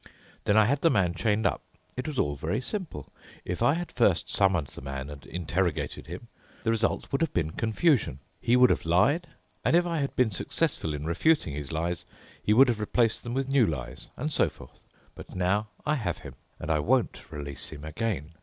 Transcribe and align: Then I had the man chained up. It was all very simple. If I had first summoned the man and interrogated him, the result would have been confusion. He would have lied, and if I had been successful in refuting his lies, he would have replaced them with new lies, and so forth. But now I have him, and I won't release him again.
Then 0.45 0.57
I 0.57 0.65
had 0.65 0.81
the 0.81 0.89
man 0.89 1.13
chained 1.13 1.45
up. 1.45 1.61
It 1.95 2.07
was 2.07 2.17
all 2.17 2.35
very 2.35 2.59
simple. 2.59 3.11
If 3.45 3.61
I 3.61 3.75
had 3.75 3.91
first 3.91 4.31
summoned 4.31 4.65
the 4.69 4.81
man 4.81 5.11
and 5.11 5.23
interrogated 5.27 6.07
him, 6.07 6.27
the 6.63 6.71
result 6.71 7.11
would 7.11 7.21
have 7.21 7.35
been 7.35 7.51
confusion. 7.51 8.17
He 8.41 8.55
would 8.55 8.71
have 8.71 8.83
lied, 8.83 9.27
and 9.63 9.75
if 9.75 9.85
I 9.85 9.99
had 9.99 10.15
been 10.15 10.31
successful 10.31 10.95
in 10.95 11.05
refuting 11.05 11.53
his 11.53 11.71
lies, 11.71 12.03
he 12.41 12.51
would 12.51 12.67
have 12.67 12.79
replaced 12.79 13.21
them 13.23 13.35
with 13.35 13.47
new 13.47 13.67
lies, 13.67 14.07
and 14.17 14.31
so 14.33 14.49
forth. 14.49 14.79
But 15.13 15.35
now 15.35 15.67
I 15.85 15.93
have 15.93 16.17
him, 16.17 16.33
and 16.59 16.71
I 16.71 16.79
won't 16.79 17.31
release 17.31 17.67
him 17.67 17.83
again. 17.85 18.31